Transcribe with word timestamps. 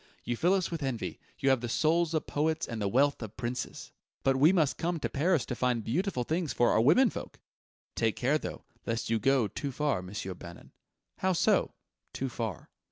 "You 0.23 0.35
fill 0.35 0.55
us 0.55 0.71
with 0.71 0.81
envy: 0.81 1.19
you 1.37 1.51
have 1.51 1.61
the 1.61 1.69
souls 1.69 2.15
of 2.15 2.25
poets 2.25 2.67
and 2.67 2.81
the 2.81 2.87
wealth 2.87 3.21
of 3.21 3.37
princes!" 3.37 3.91
"But 4.23 4.35
we 4.35 4.51
must 4.51 4.79
come 4.79 4.99
to 4.99 5.09
Paris 5.09 5.45
to 5.45 5.53
find 5.53 5.83
beautiful 5.83 6.23
things 6.23 6.53
for 6.53 6.71
our 6.71 6.81
women 6.81 7.11
folk!" 7.11 7.39
"Take 7.93 8.15
care, 8.15 8.39
though, 8.39 8.63
lest 8.87 9.11
you 9.11 9.19
go 9.19 9.47
too 9.47 9.71
far, 9.71 10.01
Monsieur 10.01 10.33
Bannon." 10.33 10.71
"How 11.19 11.33
so 11.33 11.75
too 12.13 12.29
far?" 12.29 12.71